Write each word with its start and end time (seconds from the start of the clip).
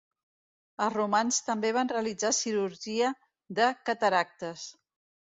Els 0.85 0.93
romans 0.93 1.37
també 1.49 1.69
van 1.77 1.91
realitzar 1.91 2.31
cirurgia 2.37 3.13
de 3.61 3.69
cataractes. 3.91 4.65